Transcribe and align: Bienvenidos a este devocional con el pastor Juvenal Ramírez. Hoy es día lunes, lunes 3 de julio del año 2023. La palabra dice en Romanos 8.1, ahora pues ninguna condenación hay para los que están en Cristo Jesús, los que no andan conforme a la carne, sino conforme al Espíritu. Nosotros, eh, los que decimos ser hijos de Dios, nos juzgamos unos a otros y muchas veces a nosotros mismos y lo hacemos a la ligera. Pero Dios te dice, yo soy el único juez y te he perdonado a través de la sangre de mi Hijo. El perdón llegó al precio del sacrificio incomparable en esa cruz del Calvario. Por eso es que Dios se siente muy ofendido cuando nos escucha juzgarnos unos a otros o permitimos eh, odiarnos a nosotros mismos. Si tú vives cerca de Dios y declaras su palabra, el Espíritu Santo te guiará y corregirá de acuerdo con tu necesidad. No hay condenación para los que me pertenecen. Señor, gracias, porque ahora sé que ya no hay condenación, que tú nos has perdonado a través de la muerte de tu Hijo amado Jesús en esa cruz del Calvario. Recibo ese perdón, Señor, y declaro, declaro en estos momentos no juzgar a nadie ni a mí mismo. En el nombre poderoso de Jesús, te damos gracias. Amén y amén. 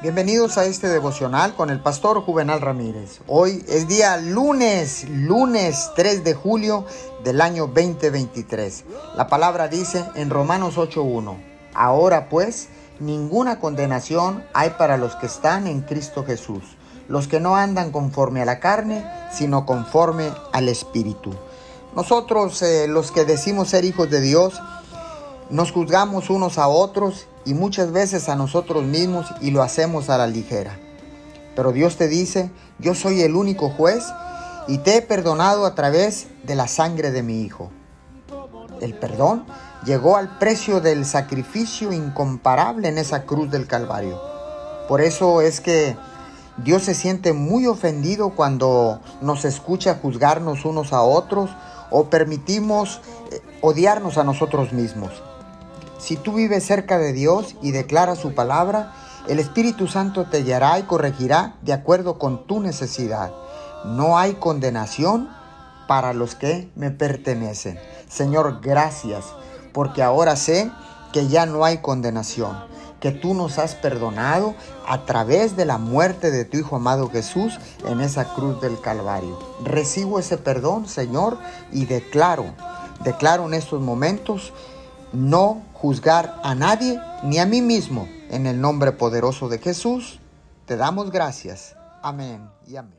Bienvenidos 0.00 0.58
a 0.58 0.64
este 0.64 0.86
devocional 0.86 1.56
con 1.56 1.70
el 1.70 1.80
pastor 1.80 2.22
Juvenal 2.22 2.60
Ramírez. 2.60 3.18
Hoy 3.26 3.64
es 3.66 3.88
día 3.88 4.16
lunes, 4.16 5.08
lunes 5.08 5.90
3 5.96 6.22
de 6.22 6.34
julio 6.34 6.86
del 7.24 7.40
año 7.40 7.66
2023. 7.66 8.84
La 9.16 9.26
palabra 9.26 9.66
dice 9.66 10.04
en 10.14 10.30
Romanos 10.30 10.76
8.1, 10.76 11.36
ahora 11.74 12.28
pues 12.28 12.68
ninguna 13.00 13.58
condenación 13.58 14.44
hay 14.54 14.70
para 14.70 14.98
los 14.98 15.16
que 15.16 15.26
están 15.26 15.66
en 15.66 15.80
Cristo 15.80 16.24
Jesús, 16.24 16.62
los 17.08 17.26
que 17.26 17.40
no 17.40 17.56
andan 17.56 17.90
conforme 17.90 18.40
a 18.40 18.44
la 18.44 18.60
carne, 18.60 19.04
sino 19.32 19.66
conforme 19.66 20.30
al 20.52 20.68
Espíritu. 20.68 21.34
Nosotros, 21.96 22.62
eh, 22.62 22.86
los 22.86 23.10
que 23.10 23.24
decimos 23.24 23.70
ser 23.70 23.84
hijos 23.84 24.08
de 24.08 24.20
Dios, 24.20 24.60
nos 25.50 25.72
juzgamos 25.72 26.30
unos 26.30 26.58
a 26.58 26.68
otros 26.68 27.26
y 27.44 27.54
muchas 27.54 27.92
veces 27.92 28.28
a 28.28 28.36
nosotros 28.36 28.84
mismos 28.84 29.26
y 29.40 29.50
lo 29.50 29.62
hacemos 29.62 30.10
a 30.10 30.18
la 30.18 30.26
ligera. 30.26 30.78
Pero 31.56 31.72
Dios 31.72 31.96
te 31.96 32.08
dice, 32.08 32.50
yo 32.78 32.94
soy 32.94 33.22
el 33.22 33.34
único 33.34 33.70
juez 33.70 34.04
y 34.68 34.78
te 34.78 34.96
he 34.96 35.02
perdonado 35.02 35.64
a 35.64 35.74
través 35.74 36.28
de 36.44 36.54
la 36.54 36.68
sangre 36.68 37.10
de 37.10 37.22
mi 37.22 37.40
Hijo. 37.40 37.70
El 38.80 38.94
perdón 38.94 39.44
llegó 39.84 40.16
al 40.16 40.38
precio 40.38 40.80
del 40.80 41.04
sacrificio 41.04 41.92
incomparable 41.92 42.88
en 42.88 42.98
esa 42.98 43.24
cruz 43.24 43.50
del 43.50 43.66
Calvario. 43.66 44.20
Por 44.86 45.00
eso 45.00 45.40
es 45.40 45.60
que 45.60 45.96
Dios 46.58 46.82
se 46.82 46.94
siente 46.94 47.32
muy 47.32 47.66
ofendido 47.66 48.30
cuando 48.30 49.00
nos 49.20 49.44
escucha 49.44 49.98
juzgarnos 50.00 50.64
unos 50.64 50.92
a 50.92 51.02
otros 51.02 51.50
o 51.90 52.04
permitimos 52.10 53.00
eh, 53.30 53.40
odiarnos 53.62 54.18
a 54.18 54.24
nosotros 54.24 54.72
mismos. 54.72 55.10
Si 55.98 56.16
tú 56.16 56.34
vives 56.34 56.64
cerca 56.64 56.98
de 56.98 57.12
Dios 57.12 57.56
y 57.60 57.72
declaras 57.72 58.18
su 58.18 58.34
palabra, 58.34 58.92
el 59.26 59.40
Espíritu 59.40 59.88
Santo 59.88 60.26
te 60.26 60.42
guiará 60.42 60.78
y 60.78 60.84
corregirá 60.84 61.56
de 61.62 61.72
acuerdo 61.72 62.18
con 62.18 62.46
tu 62.46 62.60
necesidad. 62.60 63.32
No 63.84 64.16
hay 64.16 64.34
condenación 64.34 65.28
para 65.88 66.12
los 66.12 66.36
que 66.36 66.70
me 66.76 66.90
pertenecen. 66.90 67.78
Señor, 68.08 68.60
gracias, 68.62 69.24
porque 69.72 70.02
ahora 70.02 70.36
sé 70.36 70.70
que 71.12 71.26
ya 71.26 71.46
no 71.46 71.64
hay 71.64 71.78
condenación, 71.78 72.56
que 73.00 73.10
tú 73.10 73.34
nos 73.34 73.58
has 73.58 73.74
perdonado 73.74 74.54
a 74.86 75.04
través 75.04 75.56
de 75.56 75.64
la 75.64 75.78
muerte 75.78 76.30
de 76.30 76.44
tu 76.44 76.58
Hijo 76.58 76.76
amado 76.76 77.10
Jesús 77.10 77.58
en 77.86 78.00
esa 78.00 78.34
cruz 78.34 78.60
del 78.60 78.80
Calvario. 78.80 79.38
Recibo 79.64 80.18
ese 80.18 80.38
perdón, 80.38 80.86
Señor, 80.86 81.38
y 81.72 81.86
declaro, 81.86 82.44
declaro 83.02 83.46
en 83.46 83.54
estos 83.54 83.80
momentos 83.80 84.52
no 85.12 85.62
juzgar 85.72 86.40
a 86.42 86.54
nadie 86.54 87.00
ni 87.22 87.38
a 87.38 87.46
mí 87.46 87.62
mismo. 87.62 88.08
En 88.30 88.46
el 88.46 88.60
nombre 88.60 88.92
poderoso 88.92 89.48
de 89.48 89.58
Jesús, 89.58 90.20
te 90.66 90.76
damos 90.76 91.10
gracias. 91.10 91.76
Amén 92.02 92.48
y 92.66 92.76
amén. 92.76 92.97